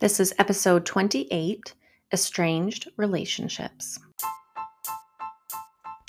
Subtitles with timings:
[0.00, 1.74] This is episode 28
[2.10, 3.98] Estranged Relationships.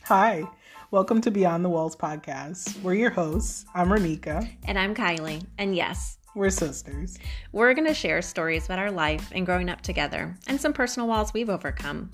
[0.04, 0.46] Hi,
[0.92, 2.82] welcome to Beyond the Walls podcast.
[2.84, 3.66] We're your hosts.
[3.74, 4.50] I'm Romika.
[4.66, 5.46] And I'm Kylie.
[5.58, 7.20] And yes, we're sisters.
[7.52, 11.10] We're going to share stories about our life and growing up together and some personal
[11.10, 12.12] walls we've overcome.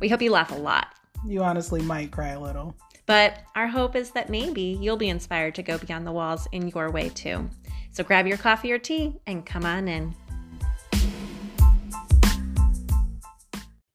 [0.00, 0.96] We hope you laugh a lot.
[1.24, 2.74] You honestly might cry a little.
[3.06, 6.66] But our hope is that maybe you'll be inspired to go beyond the walls in
[6.66, 7.48] your way too.
[7.92, 10.12] So grab your coffee or tea and come on in.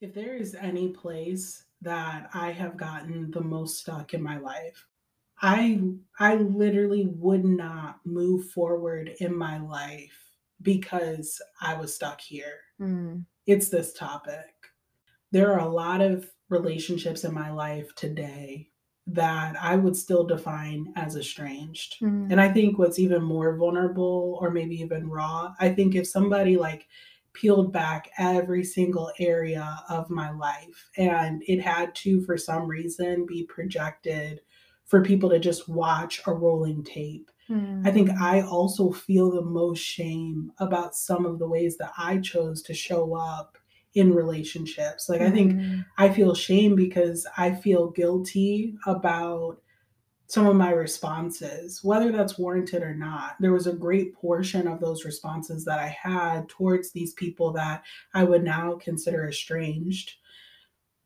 [0.05, 4.85] If there is any place that I have gotten the most stuck in my life,
[5.41, 5.81] I
[6.19, 10.15] I literally would not move forward in my life
[10.61, 12.59] because I was stuck here.
[12.79, 13.25] Mm.
[13.47, 14.53] It's this topic.
[15.31, 18.69] There are a lot of relationships in my life today
[19.07, 21.95] that I would still define as estranged.
[21.99, 22.31] Mm.
[22.31, 26.57] And I think what's even more vulnerable or maybe even raw, I think if somebody
[26.57, 26.85] like
[27.35, 30.89] peeled back every single area of my life.
[30.97, 34.41] And it had to, for some reason, be projected
[34.85, 37.29] for people to just watch a rolling tape.
[37.49, 37.87] Mm.
[37.87, 38.23] I think hmm.
[38.23, 42.73] I also feel the most shame about some of the ways that I chose to
[42.73, 43.57] show up
[43.93, 45.07] in relationships.
[45.07, 45.27] Like, mm.
[45.27, 45.79] I think hmm.
[45.97, 49.61] I feel shame because I feel guilty about
[50.27, 53.35] some of my responses, whether that's warranted or not.
[53.39, 57.83] There was a great portion of those responses that I had towards these people that
[58.13, 60.13] I would now consider estranged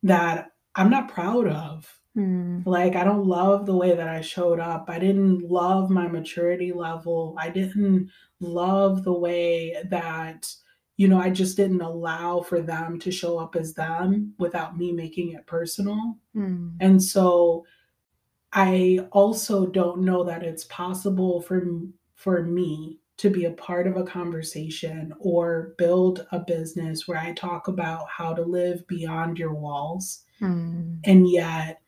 [0.03, 1.99] that I'm not proud of.
[2.17, 2.65] Mm.
[2.65, 4.85] Like, I don't love the way that I showed up.
[4.87, 7.35] I didn't love my maturity level.
[7.37, 8.09] I didn't
[8.39, 10.49] love the way that,
[10.95, 14.93] you know, I just didn't allow for them to show up as them without me
[14.93, 16.17] making it personal.
[16.35, 16.77] Mm.
[16.79, 17.65] And so,
[18.53, 21.64] I also don't know that it's possible for
[22.16, 27.33] for me to be a part of a conversation or build a business where I
[27.33, 31.00] talk about how to live beyond your walls mm.
[31.03, 31.81] and yet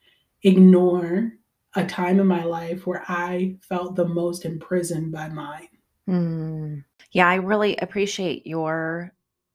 [0.43, 1.31] ignore
[1.75, 5.69] a time in my life where I felt the most imprisoned by mine.
[6.09, 6.83] Mm.
[7.13, 9.13] Yeah, I really appreciate your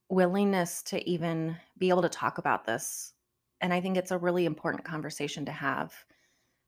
[0.08, 3.12] willingness to even be able to talk about this.
[3.60, 5.92] And I think it's a really important conversation to have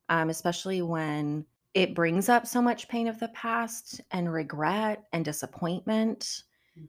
[0.09, 5.25] um, especially when it brings up so much pain of the past and regret and
[5.25, 6.43] disappointment.
[6.79, 6.89] Mm.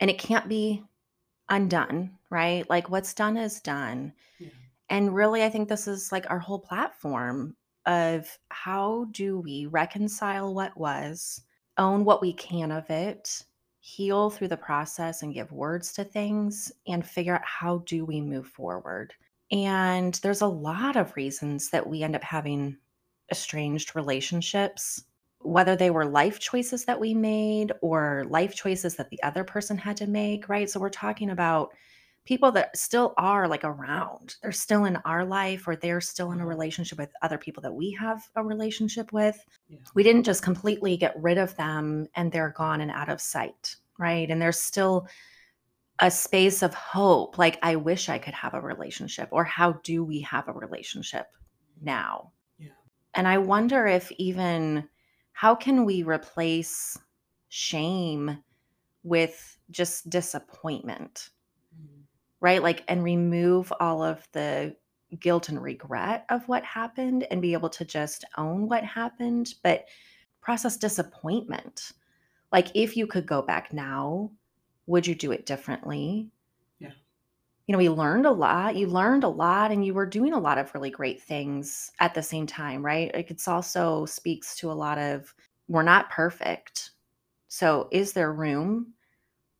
[0.00, 0.84] And it can't be
[1.48, 2.68] undone, right?
[2.68, 4.12] Like what's done is done.
[4.38, 4.48] Yeah.
[4.90, 10.54] And really, I think this is like our whole platform of how do we reconcile
[10.54, 11.42] what was,
[11.78, 13.44] own what we can of it,
[13.80, 18.20] heal through the process and give words to things, and figure out how do we
[18.20, 19.14] move forward.
[19.50, 22.76] And there's a lot of reasons that we end up having
[23.30, 25.04] estranged relationships,
[25.40, 29.78] whether they were life choices that we made or life choices that the other person
[29.78, 30.68] had to make, right?
[30.68, 31.70] So we're talking about
[32.28, 34.36] people that still are like around.
[34.42, 36.50] They're still in our life or they're still in a mm-hmm.
[36.50, 39.42] relationship with other people that we have a relationship with.
[39.70, 39.78] Yeah.
[39.94, 43.76] We didn't just completely get rid of them and they're gone and out of sight,
[43.98, 44.28] right?
[44.30, 45.08] And there's still
[46.00, 50.04] a space of hope like i wish i could have a relationship or how do
[50.04, 51.26] we have a relationship
[51.80, 52.68] now yeah.
[53.14, 54.88] and i wonder if even
[55.32, 56.98] how can we replace
[57.48, 58.42] shame
[59.02, 61.30] with just disappointment
[61.74, 62.02] mm-hmm.
[62.40, 64.74] right like and remove all of the
[65.20, 69.86] guilt and regret of what happened and be able to just own what happened but
[70.40, 71.92] process disappointment
[72.52, 74.30] like if you could go back now
[74.88, 76.30] would you do it differently?
[76.80, 76.92] Yeah.
[77.66, 78.74] You know, we learned a lot.
[78.74, 82.14] You learned a lot and you were doing a lot of really great things at
[82.14, 83.14] the same time, right?
[83.14, 85.32] Like it's also speaks to a lot of
[85.68, 86.92] we're not perfect.
[87.48, 88.94] So is there room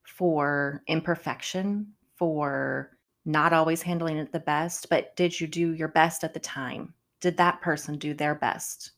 [0.06, 2.96] for imperfection, for
[3.26, 6.94] not always handling it the best, but did you do your best at the time?
[7.20, 8.92] Did that person do their best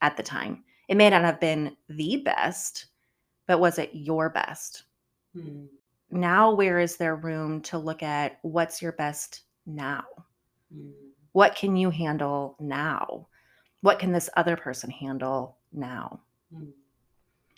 [0.00, 0.62] at the time?
[0.88, 2.86] It may not have been the best,
[3.48, 4.84] but was it your best?
[5.34, 5.66] Hmm.
[6.10, 10.04] Now, where is there room to look at what's your best now?
[10.72, 10.90] Hmm.
[11.32, 13.28] What can you handle now?
[13.82, 16.20] What can this other person handle now?
[16.52, 16.70] Hmm.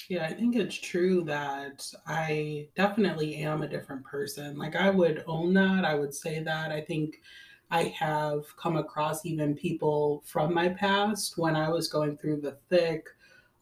[0.08, 4.58] Yeah, I think it's true that I definitely am a different person.
[4.58, 5.85] Like, I would own that.
[5.85, 6.73] I would say that.
[6.73, 7.20] I think
[7.70, 12.58] I have come across even people from my past when I was going through the
[12.69, 13.06] thick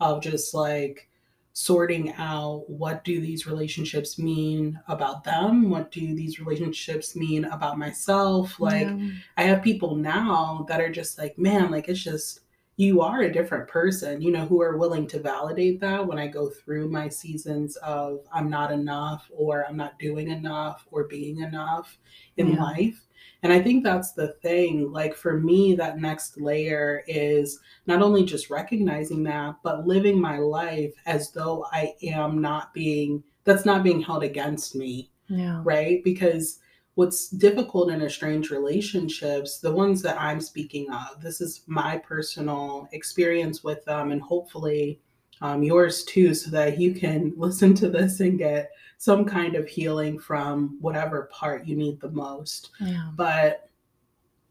[0.00, 1.09] of just like
[1.52, 7.76] sorting out what do these relationships mean about them what do these relationships mean about
[7.76, 9.10] myself like yeah.
[9.36, 12.40] i have people now that are just like man like it's just
[12.80, 16.26] you are a different person, you know, who are willing to validate that when I
[16.28, 21.40] go through my seasons of I'm not enough or I'm not doing enough or being
[21.40, 21.98] enough
[22.38, 22.62] in Yeah.
[22.62, 23.06] life.
[23.42, 24.92] And I think that's the thing.
[24.92, 30.38] Like for me, that next layer is not only just recognizing that, but living my
[30.38, 35.62] life as though I am not being, that's not being held against me Yeah.
[35.64, 36.02] right?
[36.04, 36.58] Because
[36.96, 42.88] what's difficult in estranged relationships, the ones that I'm speaking of, this is my personal
[42.92, 45.00] experience with them, and hopefully
[45.40, 49.66] um, yours too, so that you can listen to this and get some kind of
[49.66, 52.70] healing from whatever part you need the most.
[52.80, 53.10] Yeah.
[53.16, 53.68] But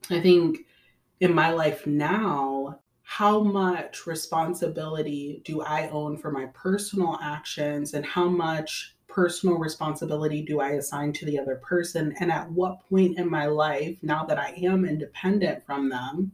[0.09, 0.65] I think
[1.19, 8.05] in my life now, how much responsibility do I own for my personal actions and
[8.05, 12.13] how much personal responsibility do I assign to the other person?
[12.19, 16.31] And at what point in my life, now that I am independent from them,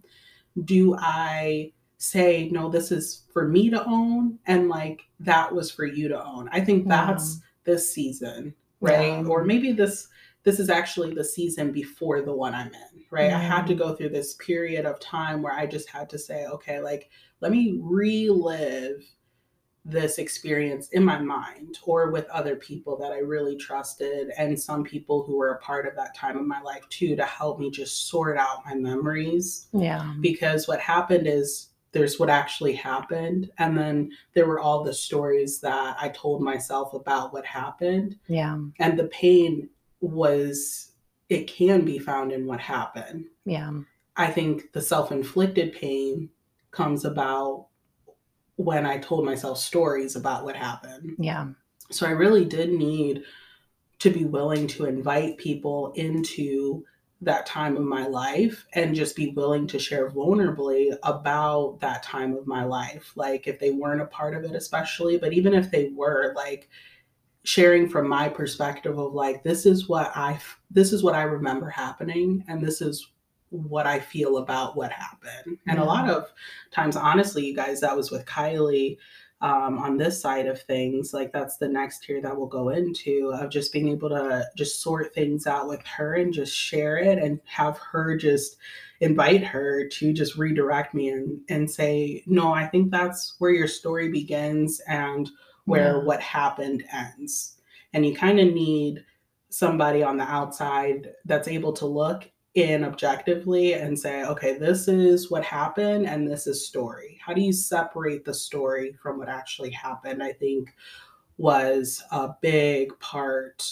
[0.65, 4.39] do I say, no, this is for me to own?
[4.45, 6.50] And like, that was for you to own.
[6.51, 6.89] I think mm-hmm.
[6.89, 9.25] that's this season, right?
[9.25, 10.07] Or maybe this
[10.44, 13.33] this is actually the season before the one I'm in, right?
[13.33, 13.81] I had to mm-hmm.
[13.81, 17.09] go through this period of time where I just had to say, okay, like
[17.42, 19.03] let me relive
[19.86, 24.83] this experience in my mind or with other people that I really trusted and some
[24.83, 27.69] people who were a part of that time of my life too to help me
[27.69, 30.12] just sort out my memories Yeah.
[30.21, 35.62] because what happened is there's what actually happened and then there were all the stories
[35.62, 38.59] that I told myself about what happened Yeah.
[38.80, 39.69] and the pain
[40.01, 40.92] was
[41.30, 43.71] it can be found in what happened Yeah.
[44.18, 46.30] i think the self-inflicted pain
[46.71, 47.68] comes about
[48.57, 51.48] when i told myself stories about what happened Yeah.
[51.91, 53.24] so i really did need
[54.00, 56.83] to be willing to invite people into
[57.21, 62.35] that time of my life and just be willing to share vulnerably about that time
[62.35, 63.13] of my life.
[63.15, 66.69] Like if they weren't a part of it especially but even if they were like
[67.45, 70.38] sharing from my perspective of like this is what i
[70.71, 73.12] this is what i remember happening and this is
[73.51, 75.57] what i feel about what happened.
[75.67, 76.25] And a lot of
[76.71, 78.97] times honestly you guys that was with kylie
[79.41, 83.31] um, on this side of things like that's the next tier that we'll go into
[83.33, 87.17] of just being able to just sort things out with her and just share it
[87.19, 88.57] and have her just
[89.01, 93.67] invite her to just redirect me and and say no i think that's where your
[93.67, 95.29] story begins and
[95.65, 96.03] where Yeah.
[96.03, 97.57] what happened ends.
[97.93, 99.03] And you kind of need
[99.49, 105.29] somebody on the outside that's able to look in objectively and say, okay, this is
[105.29, 107.19] what happened and this is story.
[107.23, 110.23] How do you separate the story from what actually happened?
[110.23, 110.73] I think
[111.37, 113.69] was a big part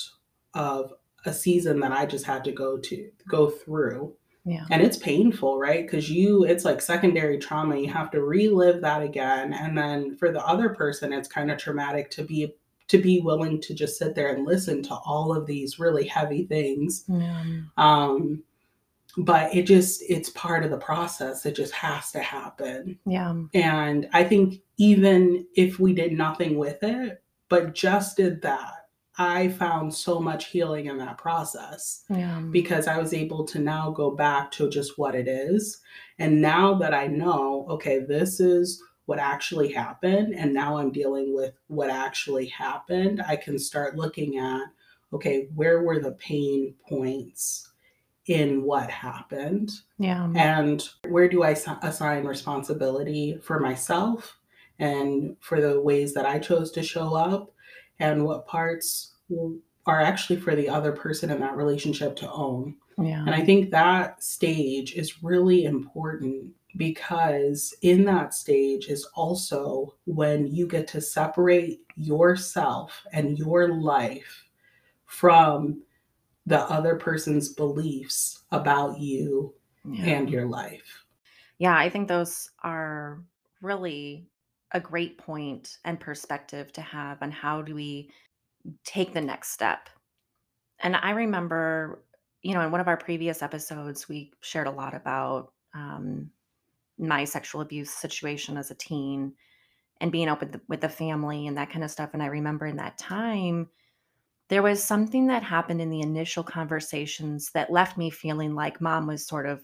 [0.53, 0.93] of
[1.25, 4.13] a season that I just had to go to go through
[4.45, 4.65] Yeah.
[4.69, 9.01] and it's painful right because you it's like secondary trauma you have to relive that
[9.01, 12.53] again and then for the other person it's kind of traumatic to be
[12.89, 16.45] to be willing to just sit there and listen to all of these really heavy
[16.45, 17.61] things Yeah.
[17.77, 18.43] um
[19.17, 23.35] but it just it's part of the process it just has to happen Yeah.
[23.53, 28.87] and i think even if we did nothing with it but just did that
[29.19, 32.39] i found so much healing in that process Yeah.
[32.51, 35.79] because I was able to now go back to just what it is.
[36.17, 41.35] And now that I know, okay, this is what actually happened, and now I'm dealing
[41.35, 44.61] with what actually happened, I can start looking at,
[45.11, 47.69] okay, where were the pain points
[48.27, 49.71] in what happened?
[49.97, 50.29] Yeah.
[50.35, 54.37] And where do I assign responsibility for myself
[54.79, 57.51] and for the ways that I chose to show up?
[57.99, 59.13] And what parts
[59.85, 62.75] are actually for the other person in that relationship to own?
[62.97, 63.21] Yeah.
[63.21, 70.47] And I think that stage is really important because in that stage is also when
[70.47, 74.43] you get to separate yourself and your life
[75.05, 75.81] from
[76.45, 80.05] the other person's beliefs about you Yeah.
[80.05, 81.05] and your life.
[81.59, 83.23] Yeah, I think those are
[83.61, 84.29] really
[84.71, 88.11] a great point and perspective to have on how do we
[88.85, 89.89] take the next step.
[90.79, 92.05] And I remember,
[92.41, 96.31] you know, in one of our previous episodes, we shared a lot about um,
[96.97, 99.35] my sexual abuse situation as a teen
[100.01, 102.11] and being open with the, with the family and that kind of stuff.
[102.13, 103.69] And I remember in that time,
[104.53, 109.07] there was something that happened in the initial conversations that left me feeling like mom
[109.07, 109.63] was sort of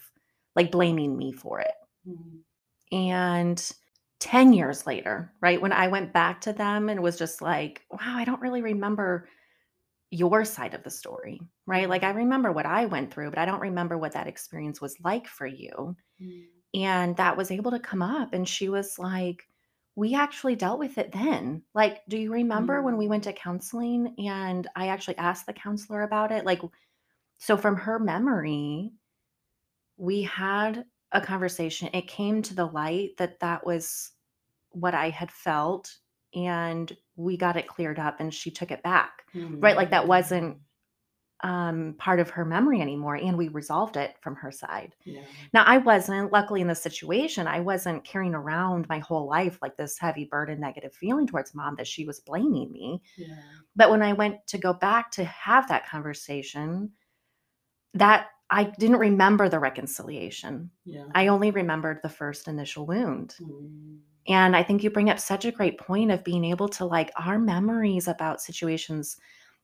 [0.56, 1.76] like blaming me for it.
[2.08, 2.98] Mm-hmm.
[2.98, 3.72] And
[4.20, 8.00] 10 years later, right, when I went back to them and was just like, wow,
[8.18, 9.30] I don't really remember
[10.10, 11.88] your side of the story, right?
[11.88, 14.96] Like, I remember what I went through, but I don't remember what that experience was
[15.04, 15.96] like for you.
[16.20, 16.46] Mm.
[16.74, 19.44] and that was able to come up, and she was like,
[19.96, 23.10] "We actually dealt with it then." Like, "Do you remember when we Mm.
[23.10, 26.62] went to counseling and I actually asked the counselor about it?" Like,
[27.40, 28.94] so from her memory
[29.98, 31.90] we had a conversation.
[31.94, 34.12] It came to the light that that was
[34.72, 35.98] what I had felt,
[36.36, 39.26] and we got it cleared up, and she took it back,
[39.62, 39.78] right?
[39.78, 40.62] Like, that wasn't, Mm.
[41.42, 44.96] Um, part of her memory anymore, and we resolved it from her side.
[45.06, 45.22] Yeah.
[45.54, 49.78] Now, I wasn't luckily in this situation, I wasn't carrying around my whole life, like,
[49.78, 53.02] this heavy burden, negative feeling towards mom that she was blaming me.
[53.18, 53.36] Yeah.
[53.76, 56.92] But when I went to go back to have that conversation,
[57.94, 60.72] that I didn't remember the reconciliation.
[60.84, 61.06] Yeah.
[61.14, 63.36] I only remembered the first initial wound.
[63.42, 64.00] Mm.
[64.28, 67.12] And I think you bring up such a great point of being able to like
[67.16, 69.18] our memories about situations,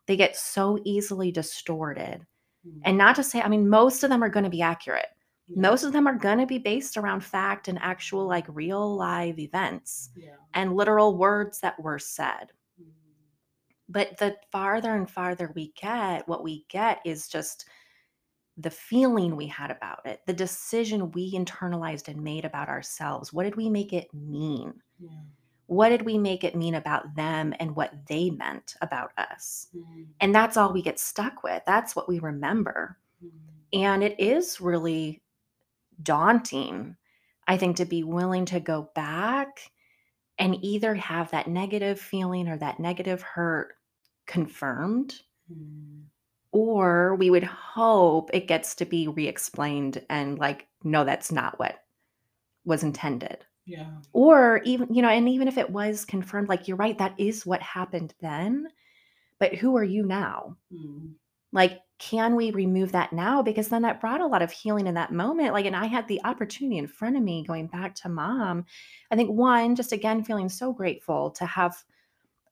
[0.08, 2.26] they get so easily distorted.
[2.68, 2.82] Mm.
[2.84, 5.08] And not to say, I mean, most of them are going to be accurate.
[5.48, 5.62] Yeah.
[5.62, 9.40] Most of them are going to be based around fact and actual, like real live
[9.40, 10.36] events Yeah.
[10.54, 12.52] and literal words that were said.
[12.82, 12.88] Mm.
[13.90, 17.66] But the farther and farther we get, what we get is just
[18.58, 23.34] the feeling we had about it, the decision we internalized and made about ourselves.
[23.34, 24.74] What did we make it mean?
[25.00, 25.10] Yeah.
[25.68, 29.68] What did we make it mean about them and what they meant about us?
[29.76, 30.06] Mm.
[30.22, 31.64] And that's all we get stuck with.
[31.66, 32.98] That's what we remember.
[33.24, 33.32] Mm.
[33.74, 35.22] And it is really
[36.04, 36.96] daunting,
[37.48, 39.72] I think, to be willing to go back
[40.38, 43.76] and either have that negative feeling or that negative hurt
[44.26, 46.06] confirmed Mm.
[46.52, 51.84] or we would hope it gets to be re-explained and like no that's not what
[52.64, 53.98] was intended Yeah.
[54.14, 57.46] or even you know and even if it was confirmed like you're right that is
[57.46, 58.68] what happened then
[59.40, 61.16] but who are you now Mm.
[61.52, 64.96] like can we remove that now because then that brought a lot of healing in
[64.96, 68.10] that moment like and i had the opportunity in front of me going back to
[68.10, 68.66] mom
[69.12, 71.76] i think one just again feeling so grateful to have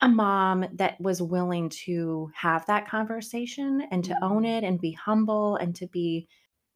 [0.02, 4.46] a mom that was willing to have that conversation and to own Mhm.
[4.46, 6.28] it and be humble and to be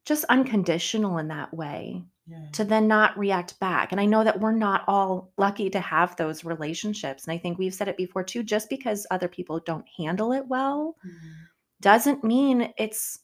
[0.06, 2.40] just unconditional in that way Yeah.
[2.54, 3.92] to then not react back.
[3.94, 7.26] And I know that we're not all lucky to have those relationships.
[7.26, 10.46] And I think we've said it before too just because other people don't handle it
[10.48, 11.12] well Mm.
[11.82, 13.20] doesn't mean it's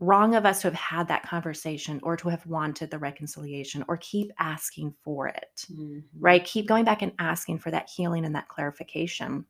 [0.00, 3.96] wrong of us to have had that conversation or to have wanted the reconciliation or
[3.98, 6.02] keep asking for it Mhm.
[6.18, 6.44] right?
[6.44, 9.46] Keep going back and asking for that healing and that clarification.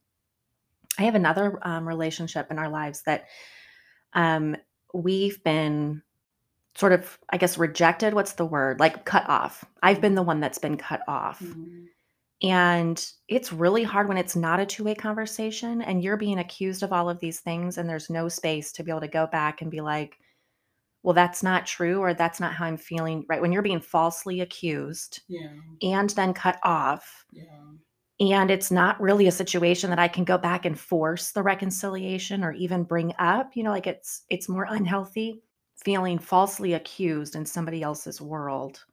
[0.99, 3.28] I have another um, relationship in our lives that
[4.12, 4.57] um,
[4.92, 6.02] we've been
[6.76, 8.14] sort of, I guess, rejected.
[8.14, 8.81] What's the word?
[8.81, 9.64] Like cut off.
[9.83, 11.43] I've been the one that's been cut off.
[11.43, 11.88] Mhm.
[12.43, 16.83] And it's really hard when it's not a two way conversation and you're being accused
[16.83, 19.62] of all of these things, and there's no space to be able to go back
[19.62, 20.19] and be like,
[21.02, 23.41] well, that's not true, or that's not how I'm feeling, right?
[23.41, 25.62] When you're being falsely accused Yeah.
[25.83, 27.73] and then cut off, Yeah.
[28.21, 32.45] and it's not really a situation that I can go back and force the reconciliation
[32.45, 35.43] or even bring up, you know, like it's it's more unhealthy
[35.85, 38.85] feeling falsely accused in somebody else's world.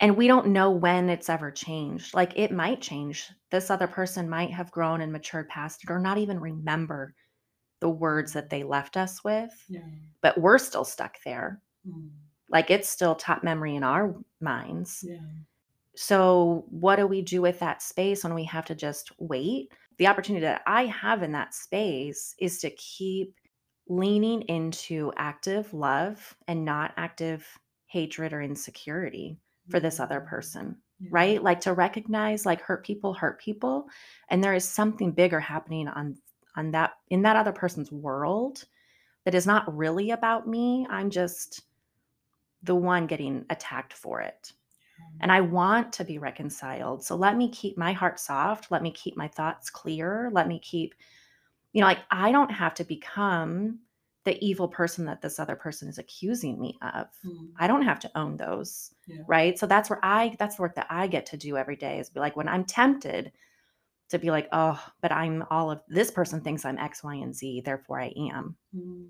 [0.00, 2.14] And we don't know when it's ever changed.
[2.14, 3.30] Like it might change.
[3.50, 7.14] This other person might have grown and matured past it or not even remember
[7.80, 9.80] the words that they left us with, Yeah.
[10.20, 11.60] but we're still stuck there.
[11.86, 12.10] Mm.
[12.48, 15.04] Like it's still top memory in our minds.
[15.06, 15.18] Yeah.
[15.94, 19.72] So, what do we do with that space when we have to just wait?
[19.98, 23.34] The opportunity that I have in that space is to keep
[23.88, 30.26] leaning into active love and not active hatred or insecurity for this other Mm.
[30.26, 31.08] person, Yeah.
[31.12, 31.42] right?
[31.42, 33.88] Like to recognize like hurt people hurt people
[34.28, 36.16] and there is something bigger happening on
[36.56, 38.64] on that in that other person's world
[39.24, 40.86] that is not really about me.
[40.90, 41.62] I'm just
[42.62, 44.52] the one getting attacked for it
[45.20, 47.04] and I want to be reconciled.
[47.04, 48.70] So let me keep my heart soft.
[48.70, 50.30] Let me keep my thoughts clear.
[50.32, 50.94] Let me keep,
[51.72, 53.78] you know, like I don't have to become
[54.24, 57.08] the evil person that this other person is accusing me of.
[57.24, 57.48] Mm.
[57.58, 58.94] I don't have to own those.
[59.06, 59.22] Yeah.
[59.26, 59.58] Right.
[59.58, 62.10] So that's where I, that's the work that I get to do every day is
[62.10, 63.32] be like, when I'm tempted
[64.10, 67.34] to be like, oh, but I'm all of this person thinks I'm X, Y, and
[67.34, 68.54] Z, therefore I am.
[68.76, 69.08] Mm.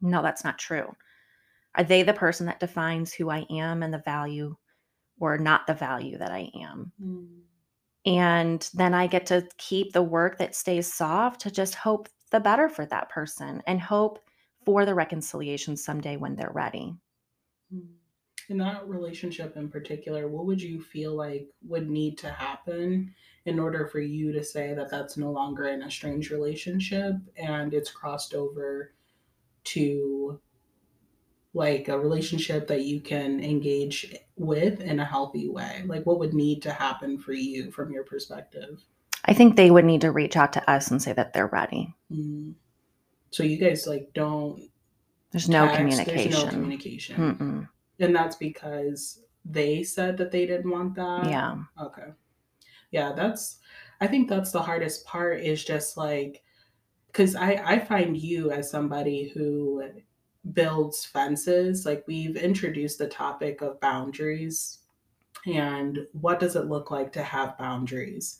[0.00, 0.94] No, that's not true.
[1.74, 4.56] Are they the person that defines who I am and the value
[5.18, 6.92] or not the value that I am?
[7.02, 7.40] Mm.
[8.06, 12.40] And then I get to keep the work that stays soft to just hope the
[12.40, 14.20] better for that person and hope
[14.64, 16.94] for the reconciliation someday when they're ready.
[17.74, 17.86] Mm.
[18.48, 23.12] In that relationship in particular, what would you feel like would need to happen
[23.44, 27.90] in order for you to say that that's no longer an estranged relationship and it's
[27.90, 28.92] crossed over
[29.64, 30.40] to
[31.56, 35.82] like a relationship that you can engage with in a healthy way?
[35.86, 38.84] Like, what would need to happen for you from your perspective?
[39.24, 41.94] I think they would need to reach out to us and say that they're ready.
[42.12, 42.54] Mm.
[43.30, 44.68] So you guys like don't.
[45.32, 46.30] There's no text, communication.
[46.30, 47.68] There's no communication, Mm-mm.
[48.00, 51.24] and that's because they said that they didn't want that.
[51.24, 51.56] Yeah.
[51.80, 52.12] Okay.
[52.90, 53.56] Yeah, that's.
[54.02, 55.40] I think that's the hardest part.
[55.40, 56.42] Is just like,
[57.06, 59.82] because I I find you as somebody who
[60.52, 61.86] builds fences.
[61.86, 64.78] Like we've introduced the topic of boundaries
[65.46, 68.38] and what does it look like to have boundaries.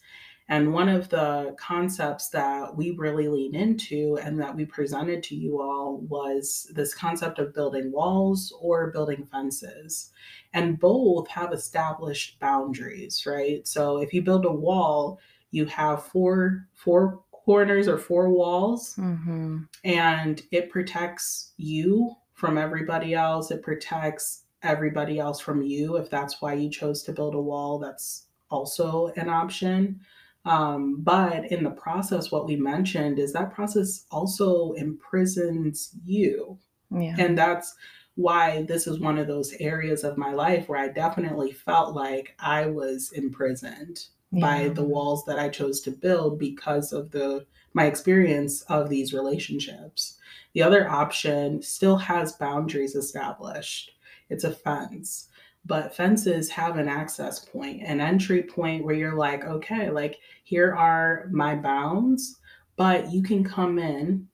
[0.49, 5.35] And one of the concepts that we really lean into and that we presented to
[5.35, 10.13] you all was this concept of building walls or building fences.
[10.53, 13.67] And both have established boundaries, right?
[13.67, 15.19] So if you build a wall,
[15.51, 19.59] you have four four corners or four walls Mm-hmm.
[19.85, 23.51] and it protects you from everybody else.
[23.51, 27.79] It protects everybody else from you if that's why you chose to build a wall.
[27.79, 30.01] That's also an option.
[30.45, 36.59] Um, but in the process, what we mentioned is that process also imprisons you.
[36.91, 37.17] Yeah.
[37.19, 37.75] And that's
[38.15, 42.35] why this is one of those areas of my life where I definitely felt like
[42.39, 47.85] I was imprisoned by the walls that I chose to build because of the my
[47.85, 50.19] experience of these relationships.
[50.55, 53.93] The other option still has boundaries established.
[54.31, 55.29] It's a fence.
[55.67, 60.75] But fences have an access point, an entry point where you're like, okay, like here
[60.75, 62.39] are my bounds,
[62.77, 64.29] but you can come in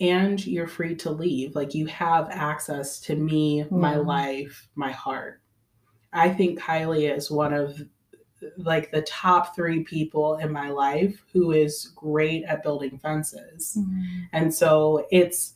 [0.00, 1.54] and you're free to leave.
[1.54, 5.42] Like you have access to me, my life, my heart.
[6.12, 7.82] I think Kylie is one of
[8.56, 13.76] like the top three people in my life who is great at building fences.
[13.78, 14.02] Mm.
[14.32, 15.54] And so it's,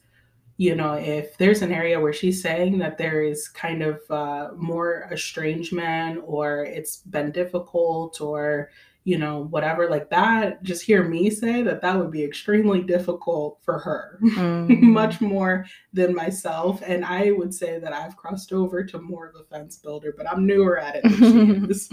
[0.57, 4.51] you know, if there's an area where she's saying that there is kind of uh,
[4.57, 8.71] more estrangement or it's been difficult or,
[9.05, 13.59] you know, whatever like that, just hear me say that that would be extremely difficult
[13.63, 14.81] for her, Mhm.
[14.83, 16.81] much more than myself.
[16.87, 20.31] And I would say that I've crossed over to more of a fence builder, but
[20.31, 21.91] I'm newer at it than she is.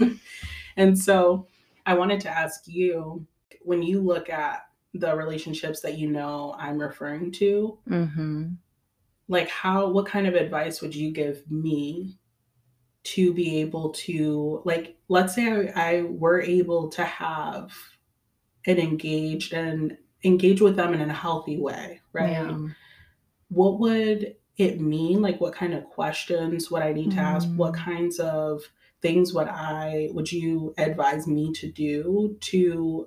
[0.80, 1.46] And so
[1.84, 3.26] I wanted to ask you
[3.62, 4.62] when you look at
[4.94, 8.56] the relationships that you know I'm referring to, Mhm.
[9.28, 12.18] like how what kind of advice would you give me
[13.02, 17.72] to be able to like let's say I, I were able to have
[18.66, 22.30] an engaged and engage with them in a healthy way, right?
[22.32, 22.58] Yeah.
[23.48, 27.72] what would it mean like what kind of questions would i need to ask what
[27.72, 27.78] Mm.
[27.78, 28.62] kinds of
[29.02, 33.06] things would i would you advise me to do to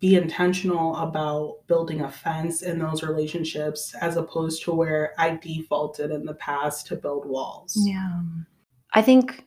[0.00, 6.10] be intentional about building a fence in those relationships as opposed to where i defaulted
[6.10, 8.20] in the past to build walls Yeah.
[8.94, 9.44] I think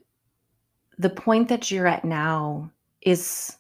[0.98, 3.58] the point that you're at now is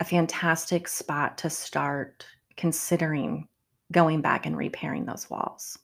[0.00, 2.26] a fantastic spot to start
[2.56, 3.46] considering
[3.92, 5.78] going back and repairing those walls.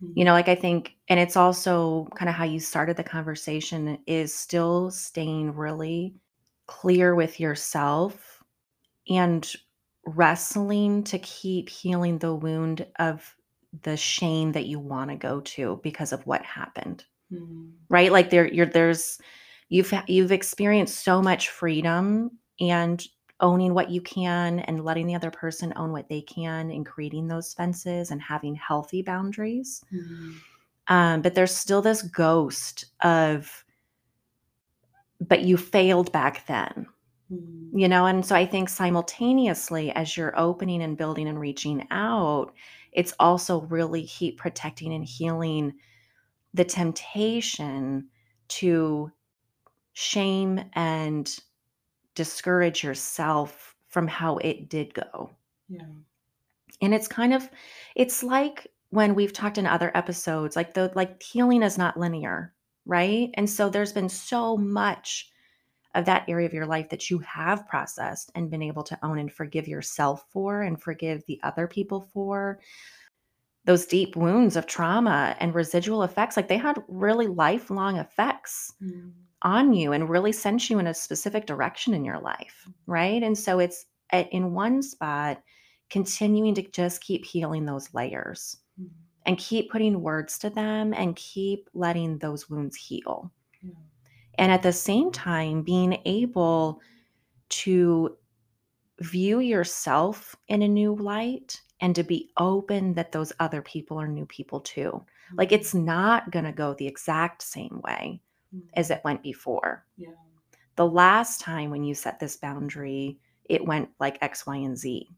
[0.00, 3.98] You know, like I think, and it's also kind of how you started the conversation
[4.06, 6.14] is still staying really
[6.66, 8.42] clear with yourself
[9.08, 9.50] and
[10.06, 13.34] wrestling to keep healing the wound of
[13.82, 17.04] the shame that you want to go to because of what happened.
[17.32, 17.72] Mm.
[17.90, 18.10] right?
[18.10, 19.18] Like there you're there's
[19.68, 23.04] you've you've experienced so much freedom and
[23.40, 27.28] owning what you can and letting the other person own what they can and creating
[27.28, 30.34] those fences and having healthy boundaries Mm.
[30.88, 33.64] um, but there's still this ghost of
[35.20, 36.86] but you failed back then
[37.32, 37.68] Mm.
[37.78, 42.54] you know and so i think simultaneously as you're opening and building and reaching out
[42.92, 45.74] it's also really keep protecting and healing
[46.54, 48.08] the temptation
[48.48, 49.12] to
[49.92, 51.38] shame and
[52.18, 55.30] discourage yourself from how it did go.
[55.68, 55.86] Yeah.
[56.82, 57.48] And it's kind of
[57.96, 62.52] it's like when we've talked in other episodes like the like healing is not linear
[62.88, 63.30] right?
[63.34, 65.30] And so there's been so much
[65.94, 69.18] of that area of your life that you have processed and been able to own
[69.18, 72.58] and forgive yourself for and forgive the other people for.
[73.64, 78.72] Those deep wounds of trauma and residual effects like they had really lifelong effects.
[78.82, 79.12] Mm.
[79.42, 83.22] On you and really sent you in a specific direction in your life, right?
[83.22, 85.42] And so it's at, in one spot,
[85.90, 88.90] continuing to just keep healing those layers Mm.
[89.26, 93.32] and keep putting words to them and keep letting those wounds heal.
[93.62, 93.72] yeah
[94.38, 96.80] And at the same time, being able
[97.48, 98.16] to
[99.00, 104.08] view yourself in a new light and to be open that those other people are
[104.08, 105.04] new people too.
[105.34, 108.20] Like it's not going to go the exact same way
[108.54, 108.62] Mm.
[108.74, 109.84] as it went before.
[109.96, 110.08] Yeah.
[110.76, 115.08] The last time when you set this boundary, it went like X, Y, and Z.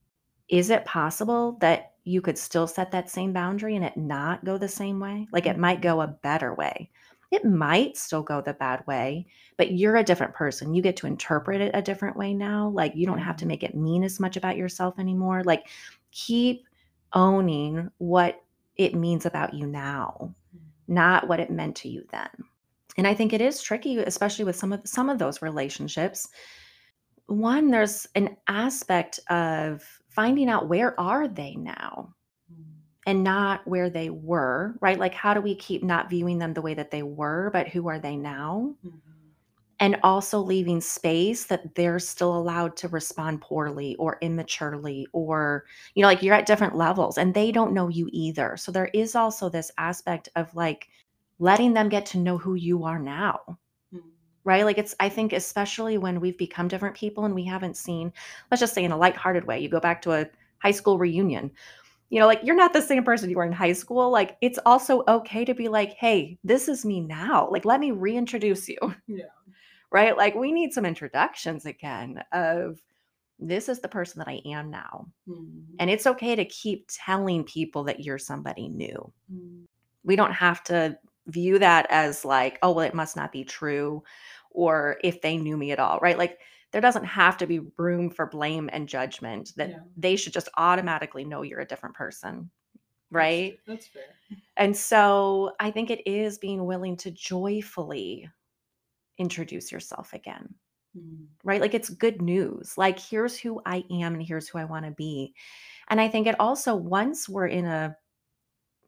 [0.48, 4.58] Is it possible that you could still set that same boundary and it not go
[4.58, 5.28] the same way?
[5.32, 5.60] Like it mm.
[5.60, 6.90] might go a better way.
[7.30, 10.74] It might still go the bad way, but you're a different person.
[10.74, 12.70] You get to interpret it a different way now.
[12.70, 13.48] Like you don't have to mm.
[13.48, 15.44] make it mean as much about yourself anymore.
[15.44, 15.68] Like
[16.10, 16.64] keep
[17.12, 18.42] owning what
[18.76, 20.34] it means about you now,
[20.88, 22.30] not what it meant to you then.
[23.00, 26.28] And I think it is tricky, especially with some of some of those relationships.
[27.26, 32.14] One, there's an aspect of finding out where are they now
[33.06, 34.98] and not where they were, right?
[34.98, 37.88] Like how do we keep not viewing them the way that they were, but who
[37.88, 38.76] are they now?
[38.84, 39.00] Mhm.
[39.80, 46.02] and also leaving space that they're still allowed to respond poorly or immaturely or you
[46.02, 49.14] know like you're at different levels and they don't know you either so there is
[49.16, 50.88] also this aspect of like
[51.40, 53.40] letting them get to know who you are now
[53.94, 54.02] Mhm.
[54.44, 58.12] right like it's i think especially when we've become different people and we haven't seen
[58.50, 60.26] let's just say in a lighthearted way you go back to a
[60.58, 61.50] high school reunion
[62.10, 64.58] you know like you're not the same person you were in high school like it's
[64.66, 68.78] also okay to be like hey this is me now like let me reintroduce you
[69.08, 69.24] Yeah.
[69.92, 70.16] right?
[70.16, 72.80] Like we need some introductions again of
[73.38, 75.08] this is the person that I am now.
[75.28, 75.64] Mhm.
[75.78, 79.12] And it's okay to keep telling people that you're somebody new.
[79.32, 79.64] Mhm.
[80.04, 80.98] We don't have to
[81.30, 84.02] view that as like, oh, well, it must not be true
[84.50, 86.18] or if they knew me at all, right?
[86.18, 86.40] Like
[86.72, 89.78] there doesn't have to be room for blame and judgment that Yeah.
[89.96, 92.50] they should just automatically know you're a different person,
[93.10, 93.58] right?
[93.66, 94.16] That's fair.
[94.56, 98.28] And so I think it is being willing to joyfully
[99.18, 100.54] introduce yourself again
[100.96, 101.28] Mhm.
[101.44, 101.60] right?
[101.60, 102.76] Like it's good news.
[102.78, 105.34] Like here's who I am and here's who I want to be.
[105.88, 107.96] And I think it also, once we're in a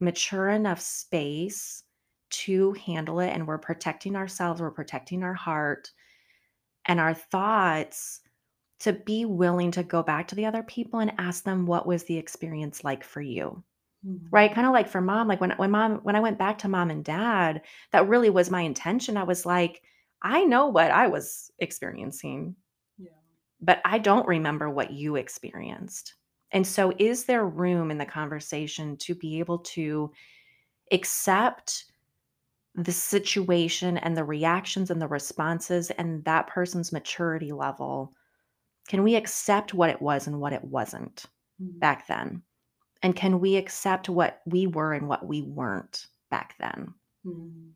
[0.01, 1.85] mature enough space
[2.33, 5.93] to handle it and we're protecting ourselves, we're protecting our heart
[6.87, 8.21] and our thoughts,
[8.81, 12.05] to be willing to go back to the other people and ask them what was
[12.05, 13.65] the experience like for you
[14.03, 14.33] Mhm.
[14.33, 16.69] right kind of like for mom like when when mom when i went back to
[16.69, 19.83] mom and dad that really was my intention i was like
[20.23, 22.57] i know what i was experiencing
[22.97, 23.11] Yeah.
[23.61, 26.15] but I don't remember what you experienced.
[26.51, 30.13] And so, is there room in the conversation to be able to
[30.93, 31.92] accept
[32.75, 38.15] the situation and the reactions and the responses and that person's maturity level?
[38.89, 41.27] Can we accept what it was and what it wasn't
[41.59, 41.83] Mhm.
[41.83, 42.45] back then?
[43.03, 46.95] And can we accept what we were and what we weren't back then?
[47.25, 47.75] Mhm.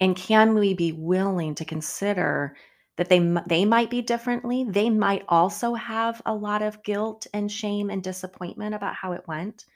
[0.00, 2.56] And can we be willing to consider
[2.96, 4.64] that they they might be differently?
[4.64, 9.28] They might also have a lot of guilt and shame and disappointment about how it
[9.28, 9.66] went.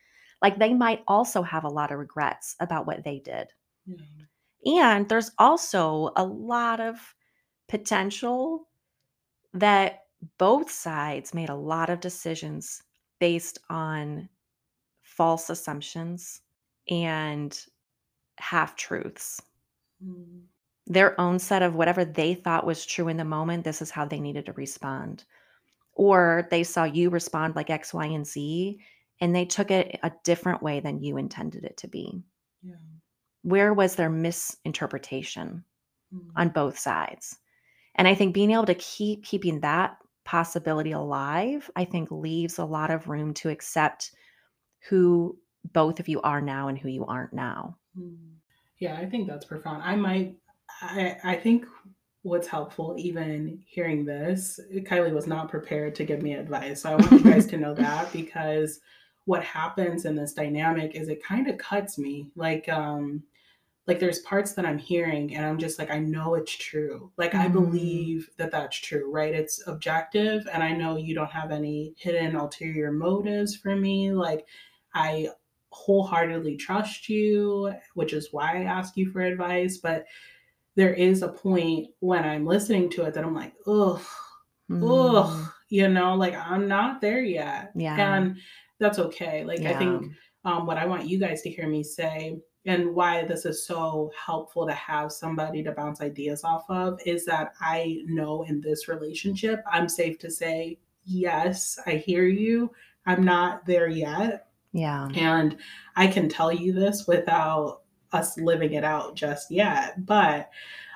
[0.40, 3.52] Like they might also have a lot of regrets about what they did.
[3.86, 3.96] Yeah.
[4.64, 7.14] And there's also a lot of
[7.68, 8.68] potential
[9.54, 10.06] that
[10.38, 12.82] both sides made a lot of decisions
[13.20, 14.28] based on
[15.02, 16.42] false assumptions
[16.88, 17.66] and
[18.38, 19.42] half truths
[20.00, 20.48] Mhm.
[20.86, 24.04] their own set of whatever they thought was true in the moment, this is how
[24.04, 25.24] they needed to respond.
[25.94, 28.80] Or they saw you respond like X, Y, and Z,
[29.20, 32.22] and they took it a different way than you intended it to be.
[32.62, 32.76] Yeah.
[33.42, 35.64] Where was their misinterpretation
[36.14, 36.30] Mhm.
[36.36, 37.38] on both sides?
[37.94, 42.64] And I think being able to keep keeping that possibility alive, I think leaves a
[42.64, 44.12] lot of room to accept
[44.88, 45.38] who
[45.72, 47.76] both of you are now and who you aren't now.
[47.98, 48.16] Mm.
[48.78, 49.82] Yeah, I think that's profound.
[49.84, 50.34] I might,
[50.80, 51.66] I, I think
[52.22, 56.82] what's helpful, even hearing this, Kylie was not prepared to give me advice.
[56.82, 58.80] So I want you guys to know that because
[59.24, 62.30] what happens in this dynamic is it kind of cuts me.
[62.34, 63.22] Like, um,
[63.86, 67.10] like there's parts that I'm hearing and I'm just like, I know it's true.
[67.16, 67.52] Like, I Mhm.
[67.52, 69.34] believe that that's true, right?
[69.34, 70.46] It's objective.
[70.52, 74.12] And I know you don't have any hidden ulterior motives for me.
[74.12, 74.46] Like,
[74.94, 75.30] I
[75.70, 79.78] wholeheartedly trust you, which is why I ask you for advice.
[79.78, 80.06] But
[80.76, 84.00] there is a point when I'm listening to it that I'm like, ugh,
[84.70, 87.72] Mm, ugh, you know, like I'm not there yet.
[87.74, 87.96] Yeah.
[88.16, 88.38] And
[88.78, 89.44] that's okay.
[89.44, 90.12] Like, I think
[90.44, 94.10] um, what I want you guys to hear me say and why this is so
[94.16, 98.88] helpful to have somebody to bounce ideas off of is that I know in this
[98.88, 102.70] relationship, I'm safe to say, yes, I hear you.
[103.06, 104.46] I'm not there yet.
[104.72, 105.08] Yeah.
[105.14, 105.56] And
[105.96, 107.80] I can tell you this without
[108.12, 110.06] us living it out just yet.
[110.06, 110.50] But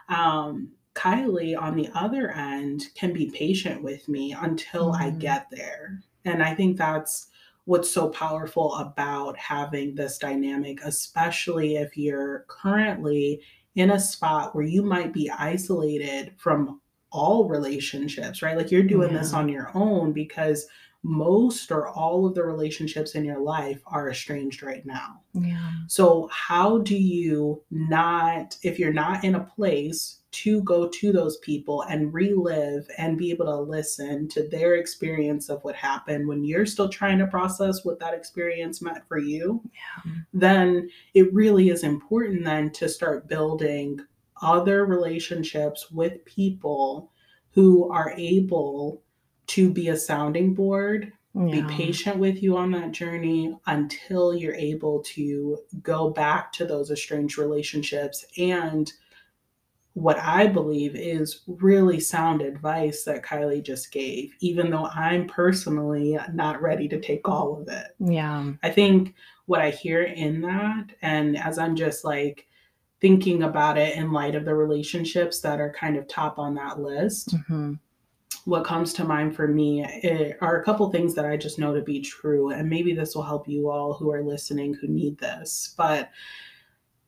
[0.09, 5.19] um, Kylie, on the other end, can be patient with me until I Mhm.
[5.19, 6.01] get there.
[6.25, 7.29] And I think that's
[7.67, 13.43] what's so powerful about having this dynamic, especially if you're currently
[13.75, 18.57] in a spot where you might be isolated from all relationships, right?
[18.57, 19.19] Like you're doing yeah.
[19.19, 20.67] this on your own because
[21.07, 25.21] most or all of the relationships in your life are estranged right now.
[25.35, 25.71] Yeah.
[25.87, 31.37] So, how do you not, if you're not in a place to go to those
[31.39, 36.45] people and relive and be able to listen to their experience of what happened when
[36.45, 40.13] you're still trying to process what that experience meant for you, yeah.
[40.35, 44.01] then it really is important then to start building
[44.43, 47.13] other relationships with people
[47.53, 49.03] who are able
[49.49, 51.67] to be a sounding board yeah.
[51.67, 56.91] be patient with you on that journey until you're able to go back to those
[56.91, 58.93] estranged relationships and
[59.93, 66.19] what I believe is really sound advice that Kylie just gave, even though I'm personally
[66.35, 67.87] not ready to take all of it.
[67.99, 68.53] Yeah.
[68.63, 69.15] I think
[69.47, 72.47] what I hear in that, and as I'm just like
[73.01, 76.79] thinking about it in light of the relationships that are kind of top on that
[76.79, 77.75] list, mm-hmm.
[78.47, 81.75] What comes to mind for me eh, are a couple things that I just know
[81.75, 82.51] to be true.
[82.51, 85.75] And maybe this will help you all who are listening who need this.
[85.77, 86.11] But,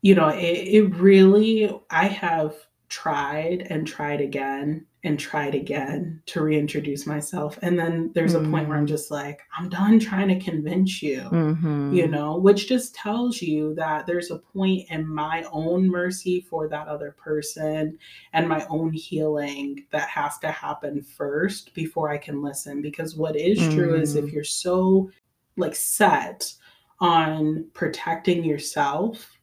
[0.03, 2.57] you know, it, it really, I have
[2.88, 7.59] tried and tried again and tried again to reintroduce myself.
[7.62, 8.51] And then there's a mm-hmm.
[8.51, 8.88] point where I'm mm.
[8.88, 11.94] just like, I'm done trying to convince you, mm-hmm.
[11.94, 16.68] you know, which just tells you that there's a point in my own mercy for
[16.68, 17.96] that other person
[18.33, 22.83] and my own healing that has to happen first before I can listen.
[22.83, 23.77] Because what is mm-hmm.
[23.77, 24.33] true is if mm.
[24.33, 25.11] you're so
[25.57, 26.53] like set
[27.01, 29.38] on protecting yourself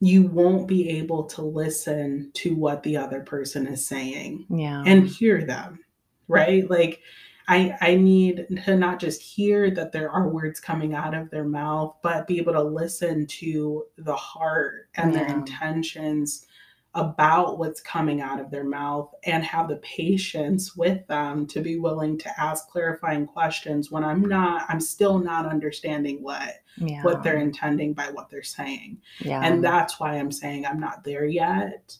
[0.00, 4.82] you won't be able to listen to what the other person is saying yeah.
[4.86, 5.78] and hear them
[6.28, 7.00] right like
[7.50, 11.42] I, I need to not just hear that there are words coming out of their
[11.42, 15.24] mouth, but be able to listen to the heart and yeah.
[15.24, 16.46] their intentions
[16.94, 21.78] about what's coming out of their mouth and have the patience with them to be
[21.78, 27.02] willing to ask clarifying questions when I'm not, I'm still not understanding what yeah.
[27.02, 28.98] what they're intending by what they're saying.
[29.20, 29.40] Yeah.
[29.42, 31.96] And that's why I'm saying I'm not there yet.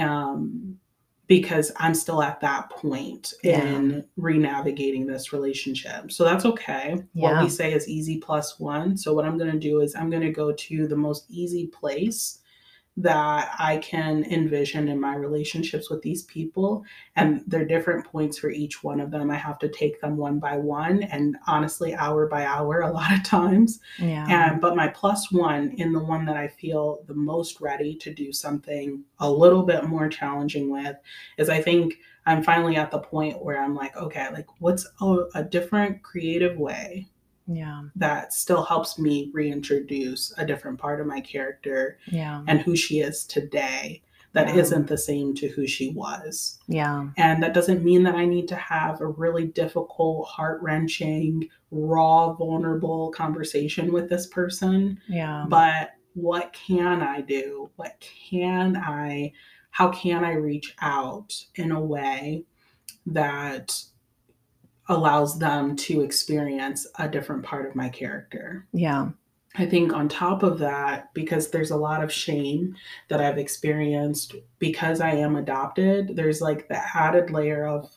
[0.00, 0.78] Um,
[1.26, 3.62] because I'm still at that point yeah.
[3.62, 6.10] in renavigating this relationship.
[6.10, 6.96] So that's okay.
[7.14, 7.34] Yeah.
[7.34, 8.96] What we say is easy plus one.
[8.96, 11.68] So what I'm going to do is I'm going to go to the most easy
[11.68, 12.39] place
[12.96, 16.84] that I can envision in my relationships with these people.
[17.16, 19.30] And they're different points for each one of them.
[19.30, 23.12] I have to take them one by one and honestly, hour by hour, a lot
[23.12, 23.80] of times.
[23.98, 24.26] Yeah.
[24.28, 28.12] And but my plus one in the one that I feel the most ready to
[28.12, 30.96] do something a little bit more challenging with
[31.38, 31.94] is I think
[32.26, 36.58] I'm finally at the point where I'm like, okay, like what's a, a different creative
[36.58, 37.08] way
[37.46, 37.82] yeah.
[37.96, 42.42] that still helps me reintroduce a different part of my character yeah.
[42.46, 44.62] and who she is today that yeah.
[44.62, 46.58] not the same to who she was.
[46.68, 47.08] Yeah.
[47.16, 53.10] And that doesn't mean that i need to have a really difficult heart-wrenching raw vulnerable
[53.10, 55.00] conversation with this person.
[55.08, 55.46] Yeah.
[55.48, 57.70] But what can i do?
[57.76, 59.32] What can i
[59.72, 62.44] how can i reach out in a way
[63.06, 63.82] that
[64.90, 68.66] allows them to experience a different part of my character.
[68.72, 69.10] Yeah.
[69.54, 72.76] I think on top of that, because there's a lot of shame
[73.08, 77.88] that I've experienced because I am adopted, there's like the added layer of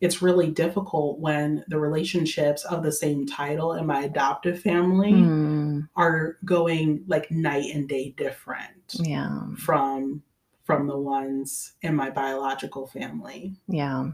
[0.00, 5.88] it's really difficult when the relationships of the same title in my adoptive family mm.
[5.96, 10.22] are going like night and day different yeah from
[10.62, 14.10] from the ones in my biological family yeah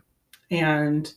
[0.50, 1.12] and